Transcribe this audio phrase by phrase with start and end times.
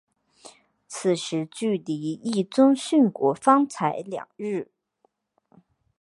[0.87, 4.71] 此时距离毅宗殉国方才两日。